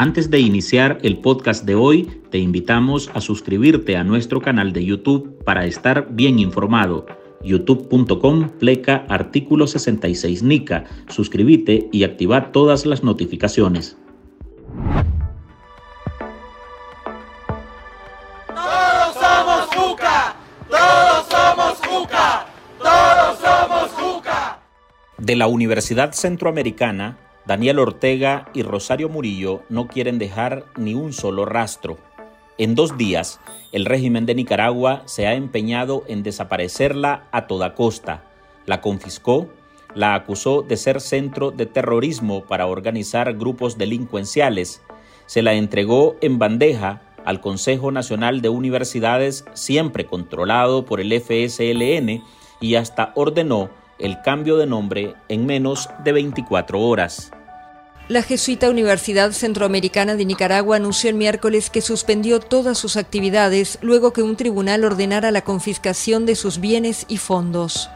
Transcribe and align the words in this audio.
Antes 0.00 0.30
de 0.30 0.38
iniciar 0.38 1.00
el 1.02 1.18
podcast 1.18 1.64
de 1.64 1.74
hoy, 1.74 2.04
te 2.30 2.38
invitamos 2.38 3.10
a 3.14 3.20
suscribirte 3.20 3.96
a 3.96 4.04
nuestro 4.04 4.40
canal 4.40 4.72
de 4.72 4.84
YouTube 4.84 5.42
para 5.42 5.66
estar 5.66 6.06
bien 6.10 6.38
informado. 6.38 7.04
youtube.com 7.42 8.48
pleca 8.60 9.04
artículo 9.08 9.66
66 9.66 10.44
NICA. 10.44 10.84
Suscríbete 11.08 11.88
y 11.90 12.04
activa 12.04 12.52
todas 12.52 12.86
las 12.86 13.02
notificaciones. 13.02 13.96
Todos 18.54 19.14
somos 19.14 19.66
Juca, 19.74 20.36
todos 20.70 21.26
somos 21.28 21.78
Juca, 21.88 22.46
todos 22.78 23.38
somos 23.40 23.90
Juca. 23.90 24.60
De 25.18 25.34
la 25.34 25.48
Universidad 25.48 26.12
Centroamericana, 26.12 27.18
Daniel 27.48 27.78
Ortega 27.78 28.50
y 28.52 28.62
Rosario 28.62 29.08
Murillo 29.08 29.62
no 29.70 29.86
quieren 29.86 30.18
dejar 30.18 30.66
ni 30.76 30.92
un 30.92 31.14
solo 31.14 31.46
rastro. 31.46 31.96
En 32.58 32.74
dos 32.74 32.98
días, 32.98 33.40
el 33.72 33.86
régimen 33.86 34.26
de 34.26 34.34
Nicaragua 34.34 35.02
se 35.06 35.26
ha 35.26 35.32
empeñado 35.32 36.04
en 36.08 36.22
desaparecerla 36.22 37.24
a 37.32 37.46
toda 37.46 37.74
costa. 37.74 38.22
La 38.66 38.82
confiscó, 38.82 39.48
la 39.94 40.14
acusó 40.14 40.60
de 40.60 40.76
ser 40.76 41.00
centro 41.00 41.50
de 41.50 41.64
terrorismo 41.64 42.44
para 42.44 42.66
organizar 42.66 43.32
grupos 43.32 43.78
delincuenciales, 43.78 44.82
se 45.24 45.40
la 45.40 45.54
entregó 45.54 46.16
en 46.20 46.38
bandeja 46.38 47.00
al 47.24 47.40
Consejo 47.40 47.90
Nacional 47.90 48.42
de 48.42 48.50
Universidades, 48.50 49.46
siempre 49.54 50.04
controlado 50.04 50.84
por 50.84 51.00
el 51.00 51.18
FSLN, 51.18 52.22
y 52.60 52.74
hasta 52.74 53.12
ordenó 53.14 53.70
el 53.98 54.20
cambio 54.20 54.58
de 54.58 54.66
nombre 54.66 55.14
en 55.30 55.46
menos 55.46 55.88
de 56.04 56.12
24 56.12 56.78
horas. 56.78 57.32
La 58.08 58.22
jesuita 58.22 58.70
Universidad 58.70 59.32
Centroamericana 59.32 60.14
de 60.14 60.24
Nicaragua 60.24 60.76
anunció 60.76 61.10
el 61.10 61.16
miércoles 61.16 61.68
que 61.68 61.82
suspendió 61.82 62.40
todas 62.40 62.78
sus 62.78 62.96
actividades 62.96 63.78
luego 63.82 64.14
que 64.14 64.22
un 64.22 64.34
tribunal 64.34 64.82
ordenara 64.84 65.30
la 65.30 65.42
confiscación 65.42 66.24
de 66.24 66.34
sus 66.34 66.58
bienes 66.58 67.04
y 67.08 67.18
fondos. 67.18 67.90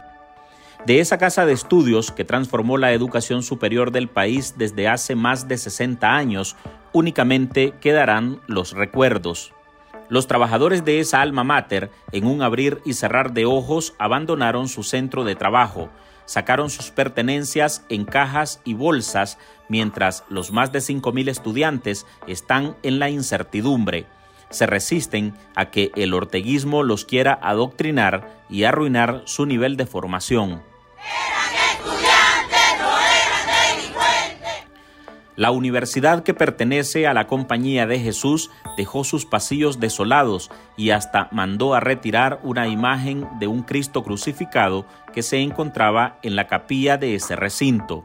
De 0.85 1.01
esa 1.01 1.17
casa 1.17 1.47
de 1.47 1.55
estudios 1.55 2.13
que 2.13 2.27
transformó 2.27 2.77
la 2.77 2.93
educación 2.93 3.43
superior 3.43 3.91
del 3.91 4.11
país 4.11 4.57
desde 4.59 4.87
hace 4.87 5.15
más 5.15 5.49
de 5.49 5.57
60 5.57 6.07
años, 6.15 6.57
únicamente 6.93 7.73
quedarán 7.81 8.39
los 8.47 8.73
recuerdos. 8.73 9.55
Los 10.11 10.27
trabajadores 10.27 10.85
de 10.85 11.01
esa 11.01 11.23
alma 11.23 11.43
mater, 11.43 11.91
en 12.11 12.27
un 12.27 12.43
abrir 12.43 12.83
y 12.85 12.93
cerrar 12.93 13.33
de 13.33 13.47
ojos, 13.47 13.95
abandonaron 13.99 14.69
su 14.69 14.83
centro 14.83 15.25
de 15.25 15.37
trabajo, 15.37 15.89
sacaron 16.33 16.71
sus 16.71 16.91
pertenencias 16.91 17.85
en 17.91 18.07
cajas 18.07 18.63
y 18.65 18.73
bolsas, 18.73 19.37
mientras 19.69 20.25
los 20.31 20.51
más 20.51 20.73
de 20.73 20.79
5.000 20.79 21.29
estudiantes 21.29 22.07
están 22.27 22.75
en 22.83 22.99
la 22.99 23.11
incertidumbre. 23.11 24.07
Se 24.49 24.65
resisten 24.65 25.35
a 25.55 25.71
que 25.71 25.93
el 25.95 26.15
orteguismo 26.15 26.85
los 26.85 27.05
quiera 27.05 27.39
adoctrinar 27.43 28.45
y 28.49 28.65
arruinar 28.65 29.21
su 29.27 29.45
nivel 29.45 29.77
de 29.77 29.85
formación. 29.85 30.63
La 35.35 35.51
universidad 35.51 36.25
que 36.25 36.35
pertenece 36.35 37.07
a 37.07 37.15
la 37.15 37.27
Compañía 37.27 37.87
de 37.87 37.99
Jesús 37.99 38.51
dejó 38.77 39.03
sus 39.03 39.25
pasillos 39.25 39.81
desolados 39.81 40.51
y 40.77 40.91
hasta 40.91 41.29
mandó 41.33 41.75
a 41.75 41.81
retirar 41.81 42.39
una 42.43 42.69
imagen 42.69 43.27
de 43.39 43.47
un 43.47 43.63
Cristo 43.63 44.05
crucificado 44.05 44.85
que 45.15 45.23
se 45.23 45.39
encontraba 45.39 46.19
en 46.23 46.37
la 46.37 46.49
capilla 46.49 46.99
de 46.99 47.15
ese 47.15 47.35
recinto. 47.35 48.05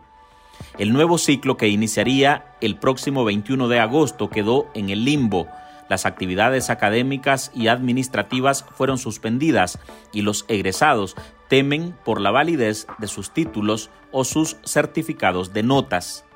El 0.78 0.94
nuevo 0.94 1.18
ciclo 1.18 1.58
que 1.58 1.68
iniciaría 1.68 2.56
el 2.62 2.78
próximo 2.78 3.26
21 3.26 3.68
de 3.68 3.80
agosto 3.80 4.30
quedó 4.30 4.70
en 4.74 4.90
el 4.90 5.04
limbo. 5.04 5.48
Las 5.90 6.06
actividades 6.06 6.70
académicas 6.70 7.52
y 7.54 7.68
administrativas 7.68 8.64
fueron 8.76 8.98
suspendidas 8.98 9.80
y 10.14 10.22
los 10.22 10.46
egresados 10.48 11.16
temen 11.50 11.94
por 12.06 12.22
la 12.22 12.32
validez 12.32 12.88
de 13.00 13.08
sus 13.08 13.32
títulos 13.32 13.90
o 14.12 14.24
sus 14.24 14.58
certificados 14.66 15.54
de 15.54 15.64
notas. 15.64 16.27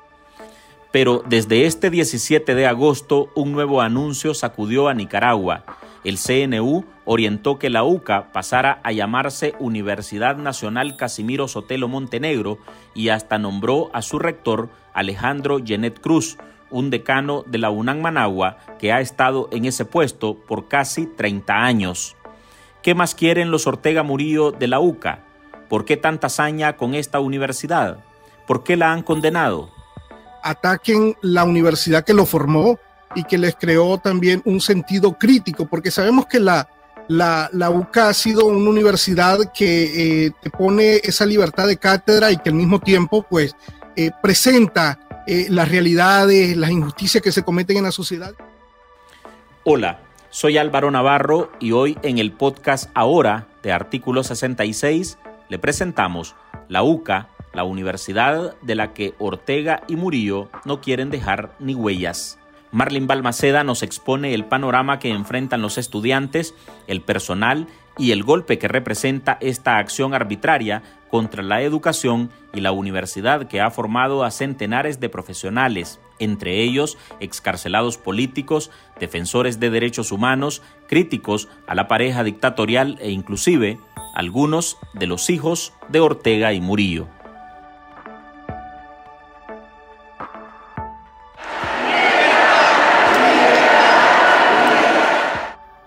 Pero 0.92 1.24
desde 1.26 1.64
este 1.64 1.88
17 1.90 2.54
de 2.54 2.66
agosto 2.66 3.30
un 3.34 3.50
nuevo 3.52 3.80
anuncio 3.80 4.34
sacudió 4.34 4.88
a 4.88 4.94
Nicaragua. 4.94 5.64
El 6.04 6.18
CNU 6.18 6.84
orientó 7.06 7.58
que 7.58 7.70
la 7.70 7.82
UCA 7.82 8.30
pasara 8.32 8.80
a 8.84 8.92
llamarse 8.92 9.54
Universidad 9.58 10.36
Nacional 10.36 10.96
Casimiro 10.96 11.48
Sotelo 11.48 11.88
Montenegro 11.88 12.58
y 12.94 13.08
hasta 13.08 13.38
nombró 13.38 13.90
a 13.94 14.02
su 14.02 14.18
rector 14.18 14.68
Alejandro 14.92 15.60
Genet 15.64 16.00
Cruz, 16.00 16.36
un 16.70 16.90
decano 16.90 17.44
de 17.46 17.58
la 17.58 17.70
UNAM 17.70 18.00
Managua 18.00 18.58
que 18.78 18.92
ha 18.92 19.00
estado 19.00 19.48
en 19.50 19.64
ese 19.64 19.84
puesto 19.84 20.34
por 20.34 20.68
casi 20.68 21.06
30 21.06 21.54
años. 21.54 22.16
¿Qué 22.82 22.94
más 22.94 23.14
quieren 23.14 23.50
los 23.50 23.66
Ortega 23.66 24.02
Murillo 24.02 24.50
de 24.50 24.68
la 24.68 24.80
UCA? 24.80 25.24
¿Por 25.68 25.84
qué 25.84 25.96
tanta 25.96 26.26
hazaña 26.26 26.76
con 26.76 26.94
esta 26.94 27.20
universidad? 27.20 28.04
¿Por 28.46 28.64
qué 28.64 28.76
la 28.76 28.92
han 28.92 29.02
condenado? 29.02 29.70
Ataquen 30.42 31.16
la 31.22 31.44
universidad 31.44 32.04
que 32.04 32.14
lo 32.14 32.26
formó 32.26 32.78
y 33.14 33.24
que 33.24 33.38
les 33.38 33.54
creó 33.54 33.98
también 33.98 34.42
un 34.44 34.60
sentido 34.60 35.18
crítico, 35.18 35.66
porque 35.66 35.90
sabemos 35.90 36.26
que 36.26 36.40
la, 36.40 36.68
la, 37.08 37.48
la 37.52 37.70
UCA 37.70 38.08
ha 38.08 38.14
sido 38.14 38.46
una 38.46 38.70
universidad 38.70 39.38
que 39.54 40.26
eh, 40.26 40.32
te 40.40 40.50
pone 40.50 40.96
esa 41.02 41.26
libertad 41.26 41.66
de 41.66 41.76
cátedra 41.76 42.30
y 42.30 42.38
que 42.38 42.50
al 42.50 42.54
mismo 42.54 42.80
tiempo 42.80 43.26
pues 43.28 43.54
eh, 43.96 44.10
presenta 44.22 44.98
eh, 45.26 45.46
las 45.50 45.68
realidades, 45.68 46.56
las 46.56 46.70
injusticias 46.70 47.22
que 47.22 47.32
se 47.32 47.42
cometen 47.42 47.76
en 47.76 47.84
la 47.84 47.92
sociedad. 47.92 48.32
Hola, 49.64 50.00
soy 50.30 50.58
Álvaro 50.58 50.90
Navarro 50.90 51.52
y 51.60 51.72
hoy 51.72 51.98
en 52.02 52.18
el 52.18 52.32
podcast 52.32 52.90
Ahora 52.94 53.46
de 53.62 53.72
Artículo 53.72 54.24
66 54.24 55.18
le 55.48 55.58
presentamos 55.58 56.34
la 56.68 56.82
UCA 56.82 57.28
la 57.52 57.64
universidad 57.64 58.56
de 58.62 58.74
la 58.74 58.92
que 58.92 59.14
Ortega 59.18 59.82
y 59.88 59.96
Murillo 59.96 60.48
no 60.64 60.80
quieren 60.80 61.10
dejar 61.10 61.54
ni 61.58 61.74
huellas. 61.74 62.38
Marlin 62.72 63.06
Balmaceda 63.06 63.64
nos 63.64 63.82
expone 63.82 64.32
el 64.32 64.46
panorama 64.46 64.98
que 64.98 65.10
enfrentan 65.10 65.60
los 65.60 65.76
estudiantes, 65.76 66.54
el 66.86 67.02
personal 67.02 67.66
y 67.98 68.12
el 68.12 68.22
golpe 68.22 68.58
que 68.58 68.66
representa 68.66 69.36
esta 69.42 69.76
acción 69.76 70.14
arbitraria 70.14 70.82
contra 71.10 71.42
la 71.42 71.60
educación 71.60 72.30
y 72.54 72.60
la 72.60 72.72
universidad 72.72 73.46
que 73.46 73.60
ha 73.60 73.70
formado 73.70 74.24
a 74.24 74.30
centenares 74.30 74.98
de 74.98 75.10
profesionales, 75.10 76.00
entre 76.18 76.62
ellos 76.62 76.96
excarcelados 77.20 77.98
políticos, 77.98 78.70
defensores 78.98 79.60
de 79.60 79.68
derechos 79.68 80.10
humanos, 80.10 80.62
críticos 80.88 81.48
a 81.66 81.74
la 81.74 81.86
pareja 81.86 82.24
dictatorial 82.24 82.96
e 83.02 83.10
inclusive 83.10 83.78
algunos 84.14 84.78
de 84.94 85.06
los 85.06 85.28
hijos 85.28 85.74
de 85.90 86.00
Ortega 86.00 86.54
y 86.54 86.62
Murillo. 86.62 87.08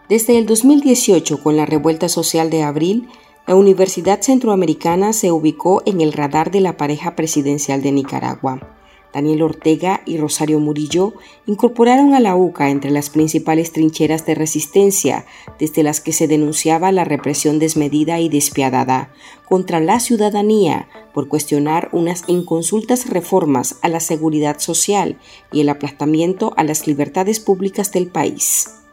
Desde 0.07 0.37
el 0.37 0.45
2018, 0.45 1.41
con 1.41 1.57
la 1.57 1.65
revuelta 1.65 2.09
social 2.09 2.51
de 2.51 2.61
abril, 2.61 3.09
la 3.47 3.55
Universidad 3.55 4.21
Centroamericana 4.21 5.13
se 5.13 5.31
ubicó 5.31 5.81
en 5.87 5.99
el 5.99 6.13
radar 6.13 6.51
de 6.51 6.61
la 6.61 6.77
pareja 6.77 7.15
presidencial 7.15 7.81
de 7.81 7.91
Nicaragua. 7.91 8.75
Daniel 9.15 9.41
Ortega 9.41 10.01
y 10.05 10.17
Rosario 10.17 10.59
Murillo 10.59 11.13
incorporaron 11.47 12.13
a 12.13 12.19
la 12.19 12.35
UCA 12.35 12.69
entre 12.69 12.91
las 12.91 13.09
principales 13.09 13.71
trincheras 13.71 14.27
de 14.27 14.35
resistencia 14.35 15.25
desde 15.57 15.81
las 15.81 16.01
que 16.01 16.11
se 16.11 16.27
denunciaba 16.27 16.91
la 16.91 17.03
represión 17.05 17.57
desmedida 17.57 18.19
y 18.19 18.29
despiadada 18.29 19.11
contra 19.47 19.79
la 19.79 19.99
ciudadanía 19.99 20.87
por 21.15 21.29
cuestionar 21.29 21.89
unas 21.93 22.25
inconsultas 22.27 23.09
reformas 23.09 23.77
a 23.81 23.89
la 23.89 24.01
seguridad 24.01 24.59
social 24.59 25.17
y 25.51 25.61
el 25.61 25.69
aplastamiento 25.69 26.53
a 26.57 26.63
las 26.63 26.85
libertades 26.85 27.39
públicas 27.39 27.91
del 27.91 28.07
país. 28.07 28.84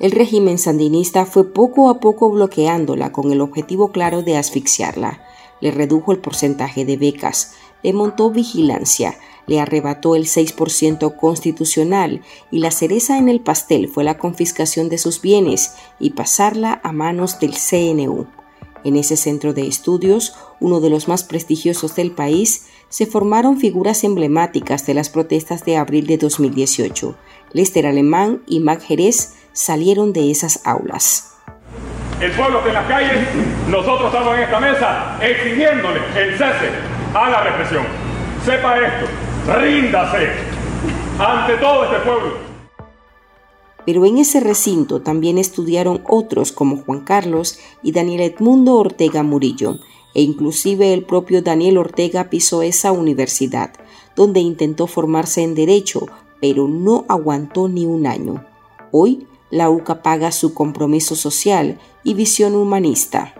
El 0.00 0.12
régimen 0.12 0.58
sandinista 0.58 1.26
fue 1.26 1.52
poco 1.52 1.90
a 1.90 1.98
poco 1.98 2.30
bloqueándola 2.30 3.10
con 3.12 3.32
el 3.32 3.40
objetivo 3.40 3.90
claro 3.90 4.22
de 4.22 4.36
asfixiarla. 4.36 5.22
Le 5.60 5.72
redujo 5.72 6.12
el 6.12 6.18
porcentaje 6.18 6.84
de 6.84 6.96
becas, 6.96 7.54
le 7.82 7.92
montó 7.92 8.30
vigilancia, 8.30 9.16
le 9.48 9.60
arrebató 9.60 10.14
el 10.14 10.26
6% 10.26 11.16
constitucional 11.16 12.22
y 12.50 12.60
la 12.60 12.70
cereza 12.70 13.18
en 13.18 13.28
el 13.28 13.40
pastel 13.40 13.88
fue 13.88 14.04
la 14.04 14.18
confiscación 14.18 14.88
de 14.88 14.98
sus 14.98 15.20
bienes 15.20 15.72
y 15.98 16.10
pasarla 16.10 16.80
a 16.84 16.92
manos 16.92 17.40
del 17.40 17.54
CNU. 17.54 18.26
En 18.84 18.94
ese 18.94 19.16
centro 19.16 19.52
de 19.52 19.66
estudios, 19.66 20.34
uno 20.60 20.80
de 20.80 20.90
los 20.90 21.08
más 21.08 21.24
prestigiosos 21.24 21.96
del 21.96 22.12
país, 22.12 22.66
se 22.88 23.06
formaron 23.06 23.58
figuras 23.58 24.04
emblemáticas 24.04 24.86
de 24.86 24.94
las 24.94 25.10
protestas 25.10 25.64
de 25.64 25.76
abril 25.76 26.06
de 26.06 26.18
2018. 26.18 27.16
Lester 27.52 27.86
Alemán 27.86 28.42
y 28.46 28.60
Mac 28.60 28.80
Jerez 28.82 29.34
salieron 29.58 30.12
de 30.12 30.30
esas 30.30 30.64
aulas. 30.64 31.34
el 32.20 32.30
pueblo 32.30 32.58
está 32.58 32.68
en 32.68 32.74
las 32.74 32.86
calles, 32.86 33.28
nosotros 33.68 34.06
estamos 34.06 34.36
en 34.36 34.42
esta 34.44 34.60
mesa 34.60 35.18
exigiéndole 35.20 36.00
el 36.16 36.32
cese 36.38 36.70
a 37.12 37.28
la 37.28 37.42
represión. 37.42 37.84
Sepa 38.44 38.78
esto, 38.78 39.06
ríndase 39.60 40.28
ante 41.18 41.56
todo 41.56 41.84
este 41.84 41.98
pueblo. 41.98 42.34
Pero 43.84 44.06
en 44.06 44.18
ese 44.18 44.38
recinto 44.38 45.00
también 45.00 45.38
estudiaron 45.38 46.02
otros 46.08 46.52
como 46.52 46.76
Juan 46.76 47.00
Carlos 47.00 47.58
y 47.82 47.90
Daniel 47.90 48.20
Edmundo 48.20 48.76
Ortega 48.76 49.24
Murillo, 49.24 49.78
e 50.14 50.22
inclusive 50.22 50.94
el 50.94 51.02
propio 51.02 51.42
Daniel 51.42 51.78
Ortega 51.78 52.30
pisó 52.30 52.62
esa 52.62 52.92
universidad, 52.92 53.72
donde 54.14 54.38
intentó 54.38 54.86
formarse 54.86 55.42
en 55.42 55.56
derecho, 55.56 56.06
pero 56.40 56.68
no 56.68 57.04
aguantó 57.08 57.68
ni 57.68 57.86
un 57.86 58.06
año. 58.06 58.44
Hoy, 58.92 59.26
la 59.50 59.70
UCA 59.70 60.02
paga 60.02 60.32
su 60.32 60.54
compromiso 60.54 61.16
social 61.16 61.78
y 62.02 62.14
visión 62.14 62.54
humanista. 62.54 63.34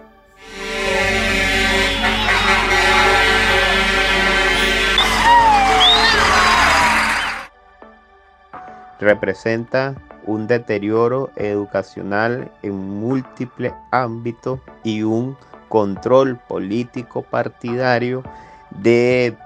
Representa 9.00 9.94
un 10.24 10.46
deterioro 10.46 11.30
educacional 11.36 12.50
en 12.62 12.74
múltiples 12.74 13.72
ámbitos 13.92 14.60
y 14.82 15.02
un 15.02 15.36
control 15.68 16.38
político 16.48 17.22
partidario 17.22 18.22
de 18.70 19.36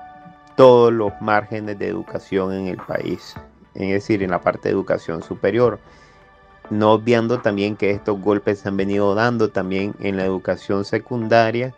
todos 0.57 0.93
los 0.93 1.13
márgenes 1.21 1.79
de 1.79 1.89
educación 1.89 2.53
en 2.53 2.67
el 2.69 2.79
país, 2.79 3.35
es 3.75 3.91
decir, 3.91 4.23
en 4.23 4.31
la 4.31 4.41
parte 4.41 4.69
de 4.69 4.75
educación 4.75 5.23
superior. 5.23 5.79
No 6.71 6.93
obviando 6.93 7.41
también 7.41 7.77
que 7.77 7.91
estos 7.91 8.21
golpes 8.21 8.61
se 8.61 8.69
han 8.69 8.77
venido 8.77 9.15
dando 9.15 9.51
también 9.51 9.95
en 10.01 10.17
la 10.17 10.25
educación 10.25 10.85
secundaria 10.85 11.75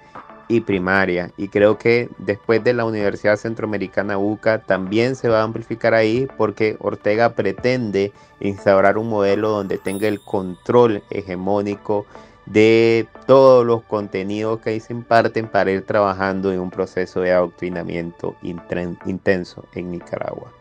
y 0.48 0.60
primaria. 0.60 1.30
Y 1.36 1.48
creo 1.48 1.78
que 1.78 2.08
después 2.18 2.62
de 2.62 2.74
la 2.74 2.84
Universidad 2.84 3.36
Centroamericana 3.36 4.18
UCA 4.18 4.58
también 4.58 5.16
se 5.16 5.28
va 5.28 5.40
a 5.40 5.44
amplificar 5.44 5.94
ahí 5.94 6.28
porque 6.36 6.76
Ortega 6.80 7.34
pretende 7.34 8.12
instaurar 8.40 8.98
un 8.98 9.08
modelo 9.08 9.50
donde 9.50 9.78
tenga 9.78 10.06
el 10.08 10.20
control 10.20 11.02
hegemónico 11.10 12.06
de 12.46 13.08
todos 13.26 13.64
los 13.64 13.82
contenidos 13.84 14.60
que 14.60 14.70
ahí 14.70 14.80
se 14.80 14.92
imparten 14.92 15.48
para 15.48 15.70
ir 15.70 15.82
trabajando 15.86 16.52
en 16.52 16.60
un 16.60 16.70
proceso 16.70 17.20
de 17.20 17.32
adoctrinamiento 17.32 18.36
intenso 18.42 19.64
en 19.74 19.90
Nicaragua. 19.90 20.52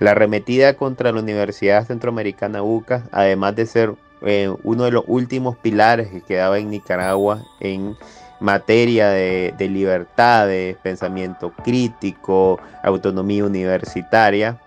La 0.00 0.12
arremetida 0.12 0.74
contra 0.74 1.12
la 1.12 1.20
Universidad 1.20 1.86
Centroamericana 1.86 2.62
UCA, 2.62 3.04
además 3.12 3.54
de 3.54 3.66
ser 3.66 3.94
eh, 4.22 4.52
uno 4.64 4.84
de 4.84 4.90
los 4.90 5.04
últimos 5.06 5.56
pilares 5.56 6.08
que 6.08 6.22
quedaba 6.22 6.58
en 6.58 6.70
Nicaragua 6.70 7.42
en 7.60 7.96
materia 8.40 9.10
de, 9.10 9.54
de 9.56 9.68
libertad, 9.68 10.46
de 10.46 10.76
pensamiento 10.82 11.52
crítico, 11.62 12.58
autonomía 12.82 13.44
universitaria, 13.44 14.58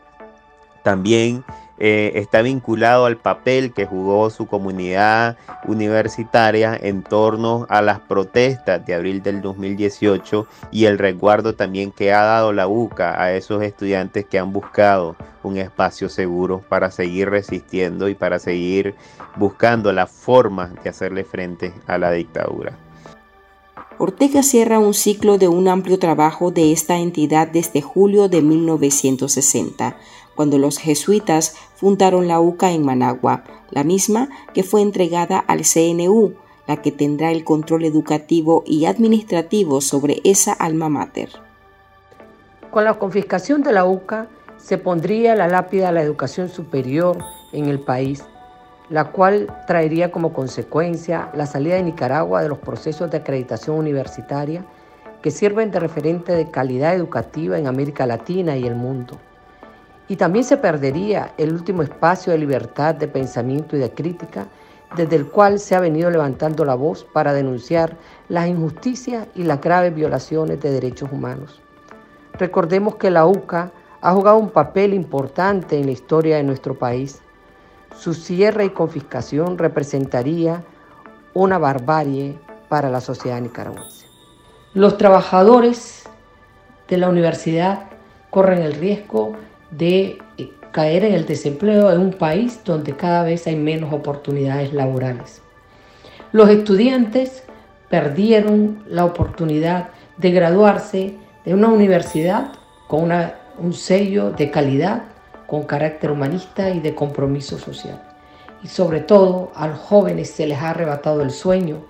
también 0.83 1.43
eh, 1.85 2.13
está 2.21 2.41
vinculado 2.41 3.05
al 3.05 3.17
papel 3.17 3.73
que 3.73 3.85
jugó 3.85 4.29
su 4.29 4.45
comunidad 4.45 5.35
universitaria 5.65 6.79
en 6.81 7.03
torno 7.03 7.65
a 7.67 7.81
las 7.81 7.99
protestas 7.99 8.85
de 8.85 8.93
abril 8.93 9.21
del 9.21 9.41
2018 9.41 10.47
y 10.71 10.85
el 10.85 10.97
resguardo 10.97 11.55
también 11.55 11.91
que 11.91 12.13
ha 12.13 12.23
dado 12.23 12.53
la 12.53 12.69
UCA 12.69 13.21
a 13.21 13.33
esos 13.33 13.61
estudiantes 13.63 14.25
que 14.25 14.39
han 14.39 14.53
buscado 14.53 15.17
un 15.43 15.57
espacio 15.57 16.07
seguro 16.07 16.63
para 16.69 16.89
seguir 16.89 17.29
resistiendo 17.29 18.07
y 18.07 18.15
para 18.15 18.39
seguir 18.39 18.95
buscando 19.35 19.91
la 19.91 20.07
forma 20.07 20.67
de 20.85 20.89
hacerle 20.89 21.25
frente 21.25 21.73
a 21.85 21.97
la 21.97 22.11
dictadura. 22.11 22.77
Ortega 23.97 24.41
cierra 24.41 24.79
un 24.79 24.93
ciclo 24.93 25.37
de 25.37 25.49
un 25.49 25.67
amplio 25.67 25.99
trabajo 25.99 26.49
de 26.49 26.71
esta 26.71 26.97
entidad 26.97 27.49
desde 27.49 27.81
julio 27.81 28.29
de 28.29 28.41
1960 28.41 29.97
cuando 30.35 30.57
los 30.57 30.77
jesuitas 30.77 31.55
fundaron 31.75 32.27
la 32.27 32.39
UCA 32.39 32.71
en 32.71 32.83
Managua, 32.83 33.43
la 33.71 33.83
misma 33.83 34.29
que 34.53 34.63
fue 34.63 34.81
entregada 34.81 35.39
al 35.39 35.61
CNU, 35.61 36.33
la 36.67 36.77
que 36.77 36.91
tendrá 36.91 37.31
el 37.31 37.43
control 37.43 37.85
educativo 37.85 38.63
y 38.65 38.85
administrativo 38.85 39.81
sobre 39.81 40.21
esa 40.23 40.53
alma 40.53 40.89
mater. 40.89 41.29
Con 42.71 42.85
la 42.85 42.95
confiscación 42.95 43.63
de 43.63 43.73
la 43.73 43.85
UCA 43.85 44.27
se 44.57 44.77
pondría 44.77 45.35
la 45.35 45.47
lápida 45.47 45.89
a 45.89 45.91
la 45.91 46.01
educación 46.01 46.49
superior 46.49 47.17
en 47.51 47.65
el 47.65 47.79
país, 47.79 48.23
la 48.89 49.11
cual 49.11 49.47
traería 49.67 50.11
como 50.11 50.33
consecuencia 50.33 51.29
la 51.33 51.45
salida 51.45 51.75
de 51.75 51.83
Nicaragua 51.83 52.41
de 52.41 52.49
los 52.49 52.59
procesos 52.59 53.11
de 53.11 53.17
acreditación 53.17 53.77
universitaria 53.77 54.65
que 55.21 55.31
sirven 55.31 55.71
de 55.71 55.79
referente 55.79 56.33
de 56.33 56.49
calidad 56.49 56.93
educativa 56.93 57.57
en 57.57 57.67
América 57.67 58.05
Latina 58.05 58.57
y 58.57 58.65
el 58.65 58.75
mundo. 58.75 59.17
Y 60.07 60.15
también 60.15 60.43
se 60.45 60.57
perdería 60.57 61.33
el 61.37 61.53
último 61.53 61.81
espacio 61.81 62.33
de 62.33 62.39
libertad 62.39 62.95
de 62.95 63.07
pensamiento 63.07 63.75
y 63.75 63.79
de 63.79 63.91
crítica 63.91 64.47
desde 64.95 65.15
el 65.15 65.27
cual 65.27 65.59
se 65.59 65.75
ha 65.75 65.79
venido 65.79 66.09
levantando 66.09 66.65
la 66.65 66.75
voz 66.75 67.03
para 67.03 67.33
denunciar 67.33 67.97
las 68.29 68.47
injusticias 68.47 69.27
y 69.35 69.43
las 69.43 69.59
graves 69.59 69.93
violaciones 69.93 70.61
de 70.61 70.71
derechos 70.71 71.11
humanos. 71.11 71.61
Recordemos 72.33 72.95
que 72.95 73.09
la 73.09 73.25
UCA 73.25 73.71
ha 74.01 74.13
jugado 74.13 74.37
un 74.37 74.49
papel 74.49 74.93
importante 74.93 75.77
en 75.77 75.85
la 75.85 75.91
historia 75.91 76.37
de 76.37 76.43
nuestro 76.43 76.77
país. 76.77 77.21
Su 77.97 78.13
cierre 78.13 78.65
y 78.65 78.69
confiscación 78.69 79.57
representaría 79.57 80.63
una 81.33 81.57
barbarie 81.57 82.37
para 82.69 82.89
la 82.89 83.01
sociedad 83.01 83.39
nicaragüense. 83.39 84.07
Los 84.73 84.97
trabajadores 84.97 86.03
de 86.87 86.97
la 86.97 87.09
universidad 87.09 87.83
corren 88.29 88.59
el 88.59 88.73
riesgo 88.73 89.33
de 89.77 90.17
eh, 90.37 90.51
caer 90.71 91.05
en 91.05 91.13
el 91.13 91.25
desempleo 91.25 91.91
en 91.91 91.99
un 91.99 92.13
país 92.13 92.61
donde 92.65 92.95
cada 92.95 93.23
vez 93.23 93.47
hay 93.47 93.55
menos 93.55 93.93
oportunidades 93.93 94.73
laborales. 94.73 95.41
Los 96.31 96.49
estudiantes 96.49 97.43
perdieron 97.89 98.83
la 98.87 99.05
oportunidad 99.05 99.89
de 100.17 100.31
graduarse 100.31 101.15
de 101.45 101.53
una 101.53 101.67
universidad 101.67 102.53
con 102.87 103.11
un 103.59 103.73
sello 103.73 104.31
de 104.31 104.49
calidad, 104.49 105.03
con 105.47 105.63
carácter 105.63 106.11
humanista 106.11 106.69
y 106.71 106.79
de 106.79 106.95
compromiso 106.95 107.59
social. 107.59 108.01
Y 108.63 108.67
sobre 108.67 109.01
todo 109.01 109.51
a 109.55 109.67
los 109.67 109.77
jóvenes 109.77 110.31
se 110.31 110.47
les 110.47 110.57
ha 110.57 110.71
arrebatado 110.71 111.21
el 111.21 111.31
sueño 111.31 111.85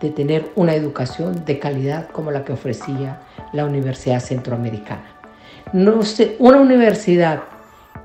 de 0.00 0.10
tener 0.10 0.50
una 0.56 0.74
educación 0.74 1.44
de 1.44 1.58
calidad 1.58 2.08
como 2.10 2.30
la 2.30 2.44
que 2.44 2.52
ofrecía 2.52 3.20
la 3.52 3.64
Universidad 3.64 4.20
Centroamericana. 4.20 5.13
No 5.74 6.02
una 6.38 6.60
universidad 6.60 7.42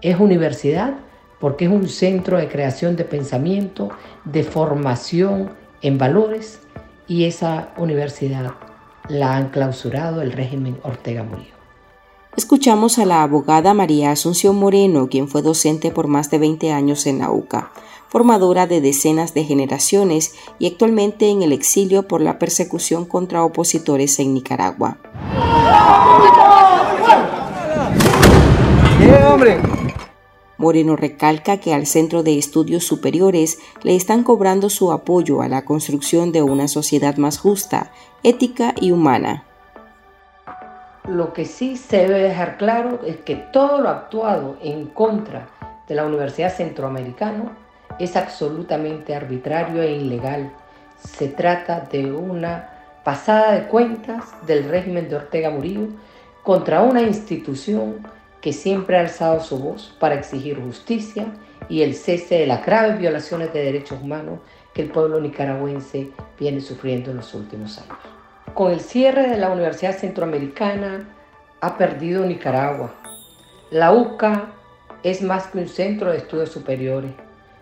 es 0.02 0.20
universidad 0.20 0.96
porque 1.40 1.66
es 1.66 1.72
un 1.72 1.88
centro 1.88 2.40
de 2.40 2.48
creación 2.48 2.96
de 2.96 3.04
pensamiento, 3.04 3.90
de 4.26 4.44
formación 4.44 5.52
en 5.84 6.00
valores 6.00 6.62
y 7.08 7.26
esa 7.26 7.70
universidad 7.78 8.54
la 9.08 9.36
han 9.36 9.50
clausurado 9.50 10.24
el 10.24 10.32
régimen 10.32 10.80
Ortega 10.82 11.22
Murillo. 11.22 11.54
Escuchamos 12.36 12.98
a 12.98 13.06
la 13.06 13.22
abogada 13.22 13.76
María 13.76 14.10
Asunción 14.10 14.56
Moreno, 14.56 15.08
quien 15.08 15.28
fue 15.28 15.44
docente 15.44 15.92
por 15.92 16.08
más 16.08 16.32
de 16.32 16.40
20 16.40 16.72
años 16.72 17.06
en 17.06 17.20
la 17.20 17.30
UCA, 17.30 17.72
formadora 18.08 18.66
de 18.66 18.82
decenas 18.82 19.36
de 19.36 19.44
generaciones 19.44 20.34
y 20.58 20.66
actualmente 20.66 21.30
en 21.30 21.44
el 21.44 21.52
exilio 21.52 22.08
por 22.08 22.22
la 22.22 22.40
persecución 22.40 23.06
contra 23.06 23.44
opositores 23.44 24.18
en 24.18 24.34
Nicaragua. 24.34 24.98
Moreno 30.60 30.98
recalca 30.98 31.58
que 31.58 31.74
al 31.74 31.86
Centro 31.86 32.22
de 32.22 32.38
Estudios 32.38 32.84
Superiores 32.86 33.60
le 33.82 33.96
están 33.96 34.24
cobrando 34.24 34.70
su 34.70 34.92
apoyo 34.92 35.42
a 35.42 35.48
la 35.48 35.64
construcción 35.64 36.34
de 36.34 36.42
una 36.42 36.68
sociedad 36.68 37.16
más 37.16 37.40
justa, 37.40 37.92
ética 38.24 38.76
y 38.80 38.92
humana. 38.92 39.46
Lo 41.08 41.32
que 41.32 41.46
sí 41.46 41.78
se 41.78 42.00
debe 42.00 42.22
dejar 42.22 42.58
claro 42.58 43.00
es 43.06 43.18
que 43.18 43.36
todo 43.36 43.80
lo 43.80 43.88
actuado 43.88 44.58
en 44.62 44.88
contra 44.88 45.48
de 45.88 45.96
la 45.96 46.06
Universidad 46.06 46.54
Centroamericana 46.54 47.58
es 47.98 48.18
absolutamente 48.18 49.16
arbitrario 49.16 49.82
e 49.82 49.94
ilegal. 49.94 50.52
Se 51.00 51.30
trata 51.30 51.80
de 51.80 52.12
una 52.12 52.70
pasada 53.06 53.54
de 53.54 53.68
cuentas 53.70 54.26
del 54.46 54.70
régimen 54.70 55.08
de 55.08 55.16
Ortega 55.16 55.50
Murillo 55.50 55.88
contra 56.44 56.82
una 56.82 57.02
institución 57.02 58.06
que 58.42 58.54
siempre 58.54 58.98
ha 58.98 59.02
alzado 59.02 59.42
su 59.42 59.60
voz 59.60 59.96
para 60.00 60.16
exigir 60.16 60.60
justicia 60.62 61.28
y 61.68 61.82
el 61.82 61.96
cese 61.96 62.40
de 62.40 62.48
las 62.48 62.66
graves 62.66 62.98
violaciones 62.98 63.54
de 63.54 63.64
derechos 63.64 64.00
humanos 64.02 64.40
que 64.74 64.84
el 64.84 64.92
pueblo 64.92 65.20
nicaragüense 65.20 66.12
viene 66.40 66.62
sufriendo 66.62 67.12
en 67.12 67.18
los 67.18 67.34
últimos 67.34 67.78
años. 67.80 67.98
Con 68.54 68.72
el 68.72 68.80
cierre 68.80 69.30
de 69.30 69.38
la 69.38 69.52
Universidad 69.52 69.98
Centroamericana 69.98 71.10
ha 71.62 71.78
perdido 71.78 72.26
Nicaragua. 72.26 72.94
La 73.72 73.92
UCA 73.92 74.54
es 75.04 75.22
más 75.22 75.48
que 75.48 75.60
un 75.60 75.68
centro 75.68 76.12
de 76.12 76.18
estudios 76.18 76.50
superiores. 76.50 77.12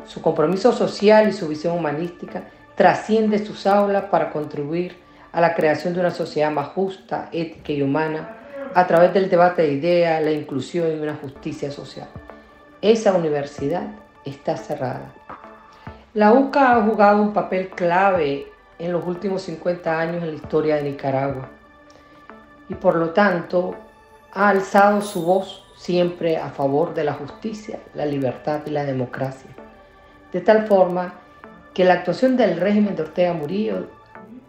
Su 0.06 0.22
compromiso 0.22 0.72
social 0.72 1.28
y 1.28 1.34
su 1.34 1.48
visión 1.48 1.76
humanística 1.76 2.50
trasciende 2.76 3.44
sus 3.46 3.68
aulas 3.68 4.06
para 4.06 4.32
contribuir 4.32 4.96
a 5.32 5.42
la 5.42 5.54
creación 5.54 5.94
de 5.94 6.00
una 6.00 6.12
sociedad 6.12 6.52
más 6.52 6.70
justa, 6.70 7.30
ética 7.32 7.74
y 7.74 7.82
humana 7.82 8.37
a 8.78 8.86
través 8.86 9.12
del 9.12 9.28
debate 9.28 9.64
de 9.64 9.72
ideas, 9.72 10.24
la 10.24 10.30
inclusión 10.30 10.92
y 10.92 11.00
una 11.00 11.16
justicia 11.16 11.72
social. 11.72 12.08
Esa 12.80 13.12
universidad 13.14 13.88
está 14.24 14.56
cerrada. 14.56 15.16
La 16.14 16.32
UCA 16.32 16.76
ha 16.76 16.84
jugado 16.84 17.24
un 17.24 17.34
papel 17.34 17.70
clave 17.70 18.46
en 18.78 18.92
los 18.92 19.04
últimos 19.08 19.42
50 19.42 20.00
años 20.00 20.22
en 20.22 20.30
la 20.30 20.36
historia 20.36 20.76
de 20.76 20.84
Nicaragua 20.84 21.50
y 22.70 22.76
por 22.76 22.98
lo 22.98 23.10
tanto 23.10 23.74
ha 24.32 24.50
alzado 24.50 25.02
su 25.02 25.24
voz 25.24 25.66
siempre 25.76 26.38
a 26.38 26.50
favor 26.50 26.94
de 26.94 27.04
la 27.04 27.14
justicia, 27.14 27.80
la 27.96 28.06
libertad 28.06 28.62
y 28.68 28.70
la 28.70 28.86
democracia. 28.86 29.50
De 30.32 30.42
tal 30.42 30.68
forma 30.68 31.16
que 31.74 31.84
la 31.84 31.96
actuación 31.96 32.38
del 32.38 32.60
régimen 32.60 32.96
de 32.96 33.02
Ortega 33.02 33.34
Murillo 33.34 33.88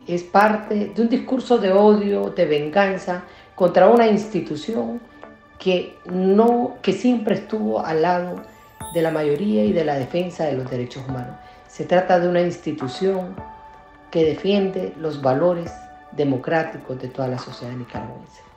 es 0.09 0.23
parte 0.23 0.93
de 0.95 1.03
un 1.03 1.09
discurso 1.09 1.59
de 1.59 1.71
odio, 1.71 2.31
de 2.31 2.47
venganza 2.47 3.25
contra 3.55 3.89
una 3.89 4.07
institución 4.07 5.01
que 5.59 5.99
no 6.07 6.77
que 6.83 6.93
siempre 6.93 7.35
estuvo 7.35 7.85
al 7.85 8.03
lado 8.03 8.43
de 8.95 9.03
la 9.03 9.11
mayoría 9.11 9.65
y 9.65 9.73
de 9.73 9.85
la 9.85 9.97
defensa 9.97 10.45
de 10.45 10.55
los 10.55 10.71
derechos 10.71 11.05
humanos. 11.07 11.37
Se 11.69 11.85
trata 11.85 12.19
de 12.19 12.29
una 12.29 12.41
institución 12.41 13.35
que 14.11 14.25
defiende 14.25 14.95
los 14.99 15.21
valores 15.21 15.71
democráticos 16.13 16.99
de 17.01 17.09
toda 17.09 17.29
la 17.29 17.39
sociedad 17.39 17.75
nicaragüense. 17.75 18.48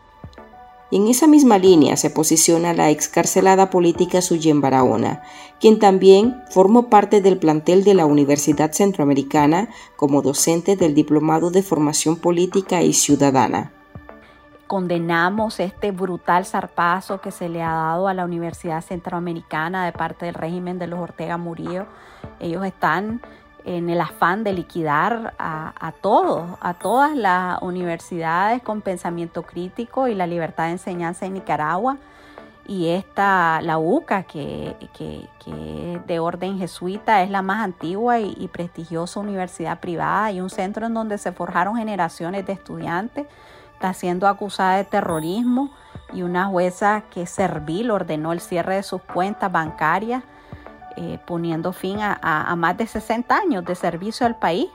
Y 0.91 0.97
en 0.97 1.07
esa 1.07 1.25
misma 1.25 1.57
línea 1.57 1.95
se 1.95 2.09
posiciona 2.09 2.73
la 2.73 2.89
excarcelada 2.89 3.69
política 3.69 4.21
Suyen 4.21 4.59
Barahona, 4.59 5.23
quien 5.61 5.79
también 5.79 6.43
formó 6.49 6.89
parte 6.89 7.21
del 7.21 7.37
plantel 7.37 7.85
de 7.85 7.93
la 7.93 8.05
Universidad 8.05 8.73
Centroamericana 8.73 9.69
como 9.95 10.21
docente 10.21 10.75
del 10.75 10.93
Diplomado 10.93 11.49
de 11.49 11.63
Formación 11.63 12.17
Política 12.17 12.81
y 12.83 12.91
Ciudadana. 12.91 13.71
Condenamos 14.67 15.61
este 15.61 15.91
brutal 15.91 16.45
zarpazo 16.45 17.21
que 17.21 17.31
se 17.31 17.47
le 17.47 17.61
ha 17.61 17.73
dado 17.73 18.09
a 18.09 18.13
la 18.13 18.25
Universidad 18.25 18.81
Centroamericana 18.81 19.85
de 19.85 19.93
parte 19.93 20.25
del 20.25 20.35
régimen 20.35 20.77
de 20.77 20.87
los 20.87 20.99
Ortega 20.99 21.37
Murillo. 21.37 21.85
Ellos 22.39 22.65
están 22.65 23.21
en 23.65 23.89
el 23.89 24.01
afán 24.01 24.43
de 24.43 24.53
liquidar 24.53 25.33
a, 25.37 25.93
todos, 26.01 26.57
a 26.61 26.73
todas 26.73 27.15
las 27.15 27.61
universidades 27.61 28.61
con 28.61 28.81
pensamiento 28.81 29.43
crítico 29.43 30.07
y 30.07 30.15
la 30.15 30.27
libertad 30.27 30.65
de 30.65 30.71
enseñanza 30.71 31.25
en 31.25 31.33
Nicaragua. 31.33 31.97
Y 32.67 32.89
esta, 32.89 33.59
la 33.61 33.79
UCA, 33.79 34.23
que, 34.23 34.75
que, 34.93 35.99
de 36.05 36.19
orden 36.19 36.57
jesuita, 36.57 37.23
es 37.23 37.29
la 37.29 37.41
más 37.41 37.63
antigua 37.63 38.19
y, 38.19 38.35
y, 38.37 38.47
prestigiosa 38.47 39.19
universidad 39.19 39.79
privada 39.79 40.31
y 40.31 40.41
un 40.41 40.49
centro 40.49 40.85
en 40.85 40.93
donde 40.93 41.17
se 41.17 41.31
forjaron 41.31 41.75
generaciones 41.75 42.45
de 42.45 42.53
estudiantes, 42.53 43.25
está 43.73 43.93
siendo 43.93 44.27
acusada 44.27 44.77
de 44.77 44.85
terrorismo 44.85 45.71
y 46.13 46.21
una 46.21 46.45
jueza 46.45 47.03
que 47.09 47.25
servil 47.25 47.89
ordenó 47.91 48.31
el 48.31 48.39
cierre 48.39 48.75
de 48.75 48.83
sus 48.83 49.01
cuentas 49.01 49.51
bancarias 49.51 50.23
eh, 50.97 51.19
poniendo 51.25 51.71
fin 51.71 51.99
a, 52.01 52.53
más 52.57 52.77
de 52.77 52.85
60 52.85 53.35
años 53.35 53.65
de 53.65 53.75
servicio 53.75 54.25
al 54.25 54.37
país 54.37 54.67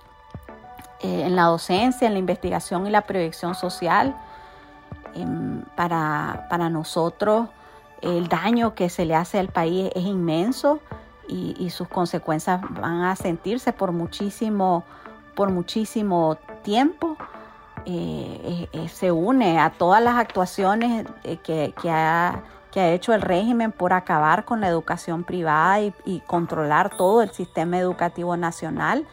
eh, 1.00 1.24
en 1.26 1.36
la 1.36 1.44
docencia, 1.44 2.06
en 2.06 2.14
la 2.14 2.18
investigación 2.18 2.86
y 2.86 2.90
la 2.90 3.02
proyección 3.02 3.54
social. 3.54 4.16
Em, 5.14 5.62
para, 5.74 6.68
nosotros 6.70 7.48
el 8.02 8.28
daño 8.28 8.74
que 8.74 8.88
se 8.88 9.04
le 9.04 9.14
hace 9.14 9.38
al 9.38 9.48
país 9.48 9.90
es 9.94 10.04
inmenso 10.04 10.80
y, 11.28 11.70
sus 11.70 11.88
consecuencias 11.88 12.60
van 12.70 13.02
a 13.02 13.16
sentirse 13.16 13.72
por 13.72 13.92
muchísimo, 13.92 14.84
por 15.34 15.50
muchísimo 15.50 16.38
tiempo. 16.62 17.16
Eh, 17.84 18.88
se 18.92 19.12
une 19.12 19.58
a 19.58 19.70
todas 19.70 20.02
las 20.02 20.16
actuaciones 20.16 21.06
que, 21.42 21.74
que 21.80 21.90
ha 21.90 22.42
que 22.76 22.82
ha 22.82 22.92
hecho 22.92 23.14
el 23.14 23.22
régimen 23.22 23.72
por 23.72 23.94
acabar 23.94 24.44
con 24.44 24.60
la 24.60 24.68
educación 24.68 25.24
privada 25.24 25.80
y, 25.80 26.20
controlar 26.26 26.94
todo 26.94 27.22
el 27.22 27.30
sistema 27.30 27.78
educativo 27.78 28.36
nacional. 28.36 29.06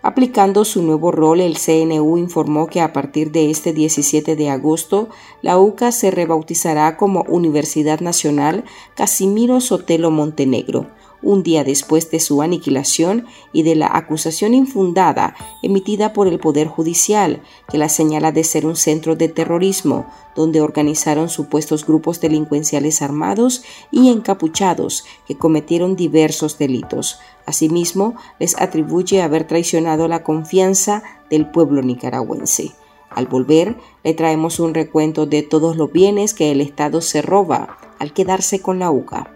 Aplicando 0.00 0.64
su 0.64 0.82
nuevo 0.82 1.12
rol, 1.12 1.42
el 1.42 1.58
CNU 1.58 2.16
informó 2.16 2.68
que 2.68 2.80
a 2.80 2.94
partir 2.94 3.32
de 3.32 3.50
este 3.50 3.74
17 3.74 4.34
de 4.34 4.48
agosto, 4.48 5.10
la 5.42 5.58
UCA 5.58 5.92
se 5.92 6.10
rebautizará 6.10 6.96
como 6.96 7.20
Universidad 7.28 8.00
Nacional 8.00 8.64
Casimiro 8.94 9.60
Sotelo 9.60 10.10
Montenegro, 10.10 10.86
un 11.22 11.42
día 11.42 11.64
después 11.64 12.10
de 12.10 12.20
su 12.20 12.42
aniquilación 12.42 13.26
y 13.52 13.62
de 13.62 13.74
la 13.74 13.88
acusación 13.92 14.54
infundada 14.54 15.34
emitida 15.62 16.12
por 16.12 16.28
el 16.28 16.38
Poder 16.38 16.68
Judicial, 16.68 17.42
que 17.68 17.78
la 17.78 17.88
señala 17.88 18.32
de 18.32 18.44
ser 18.44 18.66
un 18.66 18.76
centro 18.76 19.16
de 19.16 19.28
terrorismo, 19.28 20.06
donde 20.34 20.60
organizaron 20.60 21.28
supuestos 21.28 21.86
grupos 21.86 22.20
delincuenciales 22.20 23.02
armados 23.02 23.62
y 23.90 24.10
encapuchados 24.10 25.04
que 25.26 25.36
cometieron 25.36 25.96
diversos 25.96 26.58
delitos. 26.58 27.18
Asimismo, 27.46 28.14
les 28.38 28.60
atribuye 28.60 29.22
haber 29.22 29.46
traicionado 29.46 30.08
la 30.08 30.22
confianza 30.22 31.02
del 31.30 31.50
pueblo 31.50 31.82
nicaragüense. 31.82 32.72
Al 33.08 33.26
volver, 33.26 33.76
le 34.04 34.14
traemos 34.14 34.60
un 34.60 34.74
recuento 34.74 35.26
de 35.26 35.42
todos 35.42 35.76
los 35.76 35.90
bienes 35.90 36.34
que 36.34 36.52
el 36.52 36.60
Estado 36.60 37.00
se 37.00 37.22
roba 37.22 37.78
al 37.98 38.12
quedarse 38.12 38.60
con 38.60 38.78
la 38.78 38.90
UCA. 38.90 39.35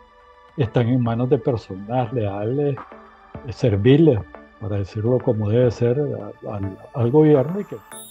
están 0.61 0.87
en 0.87 1.01
manos 1.01 1.29
de 1.29 1.37
personas 1.37 2.11
leales, 2.13 2.75
serviles, 3.49 4.19
para 4.59 4.77
decirlo 4.77 5.17
como 5.19 5.49
debe 5.49 5.71
ser, 5.71 5.99
al, 6.93 7.11
gobierno. 7.11 7.65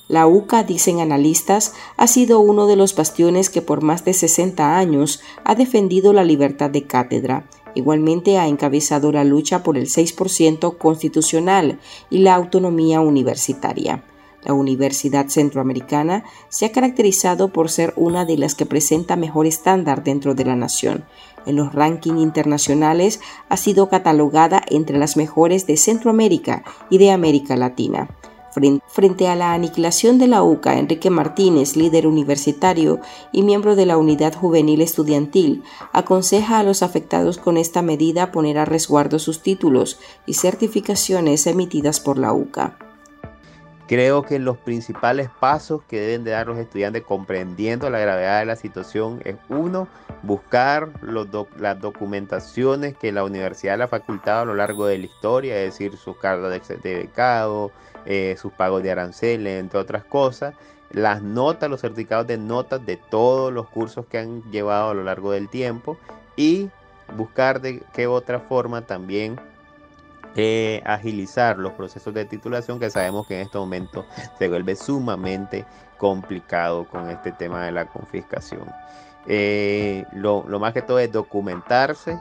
La 0.09 0.26
UCA, 0.26 0.64
dicen 0.64 1.00
analistas, 1.00 1.75
ha 1.97 2.09
sido 2.09 2.40
uno 2.40 2.66
de 2.66 2.75
los 2.75 2.97
bastiones 2.97 3.49
que 3.49 3.62
por 3.62 3.83
más 3.83 4.04
de 4.04 4.12
60 4.12 4.76
años 4.76 5.23
ha 5.45 5.54
defendido 5.54 6.12
la 6.12 6.25
libertad 6.25 6.69
de 6.69 6.83
cátedra. 6.83 7.45
Igualmente 7.76 8.37
ha 8.37 8.49
encabezado 8.49 9.12
la 9.12 9.23
lucha 9.23 9.62
por 9.62 9.78
el 9.78 9.87
6% 9.87 10.76
constitucional 10.76 11.78
y 12.11 12.19
la 12.19 12.35
autonomía 12.35 13.00
universitaria. 13.00 14.02
La 14.44 14.54
Universidad 14.54 15.28
Centroamericana 15.28 16.25
se 16.49 16.66
ha 16.66 16.73
caracterizado 16.73 17.52
por 17.52 17.70
ser 17.70 17.92
una 17.97 18.25
de 18.25 18.38
las 18.38 18.54
que 18.54 18.66
presenta 18.66 19.16
mejor 19.16 19.47
estándar 19.47 20.02
dentro 20.02 20.35
de 20.35 20.44
la 20.44 20.56
nación. 20.56 21.04
En 21.47 21.56
los 21.56 21.73
rankings 21.73 22.20
internacionales 22.20 23.20
ha 23.49 23.56
sido 23.56 23.88
catalogada 23.88 24.62
entre 24.68 24.99
las 24.99 25.16
mejores 25.16 25.66
de 25.66 25.76
Centroamérica 25.76 26.64
y 26.88 26.99
de 26.99 27.11
América 27.11 27.56
Latina. 27.56 28.09
Frente 28.88 29.28
a 29.28 29.37
la 29.37 29.52
aniquilación 29.52 30.18
de 30.18 30.26
la 30.26 30.42
UCA, 30.42 30.78
Enrique 30.78 31.09
Martínez, 31.09 31.76
líder 31.76 32.06
universitario 32.09 32.99
y 33.30 33.42
miembro 33.42 33.76
de 33.76 33.87
la 33.87 33.97
Unidad 33.97 34.35
Juvenil 34.35 34.80
Estudiantil, 34.80 35.62
aconseja 35.92 36.59
a 36.59 36.64
los 36.64 36.82
afectados 36.82 37.38
con 37.38 37.56
esta 37.56 37.80
medida 37.80 38.32
poner 38.32 38.59
a 38.59 38.64
resguardo 38.64 39.20
sus 39.20 39.40
títulos 39.42 40.00
y 40.26 40.35
certificaciones 40.35 41.47
emitidas 41.47 42.00
por 42.00 42.18
la 42.18 42.32
UCA 42.32 42.76
Creo 43.90 44.23
que 44.23 44.38
los 44.38 44.56
principales 44.56 45.30
pasos 45.40 45.82
que 45.82 46.00
deben 46.00 46.23
de 46.23 46.30
dar 46.30 46.47
los 46.47 46.59
estudiantes 46.59 47.02
comprendiendo 47.02 47.90
la 47.90 47.99
gravedad 47.99 48.38
de 48.38 48.47
la 48.47 48.54
situación 48.54 49.20
es 49.25 49.35
uno, 49.49 49.88
buscar 50.23 50.90
las 51.02 51.80
documentaciones 51.80 52.97
que 52.97 53.11
la 53.11 53.25
universidad 53.25 53.78
le 53.78 53.82
ha 53.82 53.88
facultado 53.88 54.42
a 54.42 54.44
lo 54.44 54.54
largo 54.54 54.87
de 54.87 54.99
la 54.99 55.06
historia, 55.06 55.59
es 55.59 55.73
decir, 55.73 55.97
sus 55.97 56.16
cartas 56.18 56.68
de, 56.68 56.94
becado, 56.94 57.73
eh, 58.06 58.37
sus 58.40 58.52
pagos 58.52 58.85
de 58.85 58.92
aranceles, 58.92 59.59
entre 59.59 59.80
otras 59.80 60.04
cosas, 60.04 60.54
las 60.92 61.20
notas, 61.20 61.68
los 61.68 61.80
certificados 61.80 62.28
de 62.28 62.38
notas 62.38 62.87
de 62.87 62.97
todos 62.97 63.52
los 63.52 63.68
cursos 63.70 64.06
que 64.06 64.18
han 64.18 64.49
llevado 64.52 64.90
a 64.90 64.94
lo 64.94 65.02
largo 65.02 65.32
del 65.32 65.49
tiempo 65.49 65.99
y 66.37 66.70
buscar 67.16 67.61
de 67.61 67.82
qué 67.92 68.06
otra 68.06 68.38
forma 68.38 68.82
también 68.82 69.40
agilizar 70.84 71.58
los 71.58 71.72
procesos 71.72 72.14
de 72.14 72.25
titulación 72.25 72.78
que 72.78 72.90
sabemos 72.90 73.26
que 73.26 73.34
en 73.34 73.40
este 73.42 73.58
momento 73.58 74.06
se 74.38 74.49
vuelve 74.49 74.76
sumamente 74.76 75.64
complicado 75.99 76.87
con 76.88 77.10
este 77.10 77.32
tema 77.32 77.64
de 77.66 77.72
la 77.72 77.87
confiscación. 77.87 78.64
Eh, 79.26 80.04
lo, 80.12 80.42
más 80.58 80.72
que 80.72 80.82
todo 80.82 80.99
es 80.99 81.12
documentarse, 81.12 82.18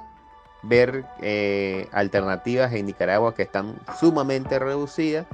ver 0.62 1.06
eh, 1.22 1.88
alternativas 1.92 2.74
en 2.74 2.88
Nicaragua 2.88 3.34
que 3.34 3.44
están 3.44 3.76
sumamente 4.00 4.60
reducidas 4.60 5.26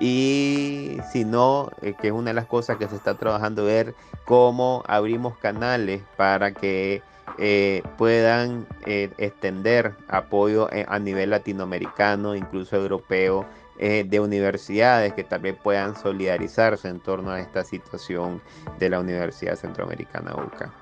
y 0.00 0.98
si 1.12 1.24
no, 1.24 1.70
eh, 1.82 1.94
que 2.00 2.08
es 2.08 2.12
una 2.12 2.30
de 2.30 2.34
las 2.34 2.46
cosas 2.46 2.76
que 2.78 2.88
se 2.88 2.96
está 2.96 3.14
trabajando, 3.14 3.64
ver 3.64 3.94
cómo 4.24 4.82
abrimos 4.86 5.36
canales 5.38 6.02
para 6.16 6.52
que 6.52 7.02
eh, 7.38 7.82
puedan 7.96 8.66
eh, 8.86 9.10
extender 9.18 9.94
apoyo 10.08 10.68
a 10.88 10.98
nivel 10.98 11.30
latinoamericano, 11.30 12.34
incluso 12.34 12.76
europeo, 12.76 13.46
de 13.76 14.20
universidades 14.20 15.14
que 15.14 15.24
vez 15.38 15.56
puedan 15.60 15.96
solidarizarse 15.96 16.88
en 16.88 17.00
torno 17.00 17.32
a 17.32 17.40
esta 17.40 17.64
situación 17.64 18.40
de 18.78 18.88
la 18.88 19.00
Universidad 19.00 19.56
Centroamericana 19.56 20.32
UCA. 20.32 20.72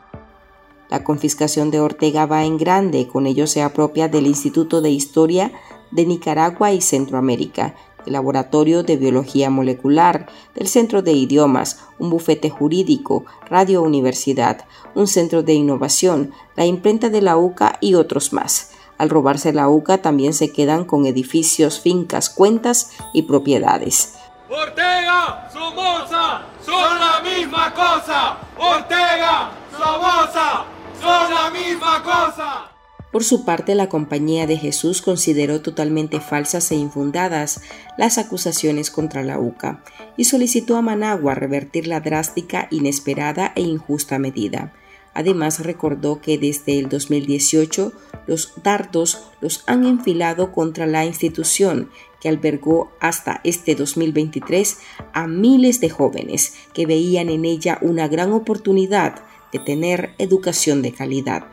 La 0.91 1.03
confiscación 1.03 1.71
de 1.71 1.81
Ortega 1.81 2.27
va 2.27 2.45
en 2.45 2.59
grande, 2.59 3.09
con 3.09 3.27
ello 3.27 3.47
se 3.47 3.63
apropia 3.63 4.09
del 4.09 4.27
Instituto 4.27 4.83
de 4.83 4.91
Historia 4.91 5.51
de 5.91 6.05
Nicaragua 6.05 6.73
y 6.73 6.83
Centroamérica, 6.83 7.75
el 8.07 8.13
Laboratorio 8.13 8.83
de 8.83 8.97
Biología 8.97 9.51
Molecular, 9.51 10.27
del 10.55 10.69
Centro 10.69 11.03
de 11.03 11.13
Idiomas, 11.13 11.85
un 11.99 12.11
bufete 12.11 12.51
jurídico, 12.51 13.25
Radio 13.49 13.83
Universidad, 13.83 14.65
un 14.95 15.07
centro 15.07 15.43
de 15.43 15.55
innovación, 15.55 16.33
la 16.57 16.67
imprenta 16.67 17.09
de 17.09 17.23
la 17.23 17.37
UCA 17.37 17.79
y 17.81 17.95
otros 17.95 18.33
más. 18.33 18.73
Al 18.99 19.11
robarse 19.11 19.53
la 19.53 19.69
UCA 19.69 19.99
también 19.99 20.33
se 20.33 20.53
quedan 20.53 20.85
con 20.85 21.07
edificios, 21.07 21.81
fincas, 21.81 22.31
cuentas 22.31 22.93
y 23.13 23.23
propiedades. 23.23 24.15
Ortega, 24.49 25.49
Somoza, 25.53 26.43
son 26.65 27.01
la 27.01 27.21
misma 27.23 27.73
cosa. 27.73 28.37
Ortega, 28.59 29.51
Somoza, 29.73 30.65
son 31.01 31.35
la 31.35 31.51
misma 31.51 32.03
cosa. 32.03 32.72
Por 33.13 33.25
su 33.25 33.45
parte, 33.45 33.75
la 33.75 33.91
Compañía 33.91 34.47
de 34.47 34.57
Jesús 34.57 35.03
consideró 35.03 35.61
totalmente 35.61 36.19
falsas 36.19 36.73
e 36.73 36.77
infundadas 36.77 37.61
las 37.99 38.17
acusaciones 38.17 38.91
contra 38.91 39.23
la 39.23 39.39
UCA 39.39 39.85
y 40.17 40.25
solicitó 40.25 40.77
a 40.77 40.83
Managua 40.83 41.35
revertir 41.35 41.87
la 41.87 42.01
drástica, 42.01 42.69
inesperada 42.71 43.53
e 43.55 43.61
injusta 43.61 44.19
medida. 44.19 44.73
Además, 45.13 45.61
recordó 45.61 46.23
que 46.23 46.39
desde 46.39 46.79
el 46.79 46.89
2018 46.89 47.93
los 48.27 48.55
dardos 48.63 49.25
los 49.43 49.63
han 49.67 49.85
enfilado 49.85 50.51
contra 50.51 50.87
la 50.87 51.05
institución 51.05 51.91
que 52.19 52.31
albergó 52.31 52.93
hasta 52.99 53.43
este 53.45 53.75
2023 53.75 54.79
a 55.13 55.27
miles 55.27 55.81
de 55.81 55.91
jóvenes 55.91 56.55
que 56.73 56.87
veían 56.87 57.29
en 57.29 57.45
ella 57.45 57.77
una 57.83 58.09
gran 58.09 58.33
oportunidad 58.33 59.17
de 59.53 59.59
tener 59.59 60.15
educación 60.17 60.81
de 60.81 60.93
calidad. 60.93 61.45